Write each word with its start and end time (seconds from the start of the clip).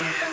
Yes. 0.00 0.29